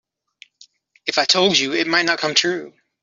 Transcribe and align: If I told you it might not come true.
If 1.05 1.19
I 1.19 1.25
told 1.25 1.59
you 1.59 1.73
it 1.73 1.85
might 1.85 2.05
not 2.07 2.17
come 2.17 2.33
true. 2.33 2.73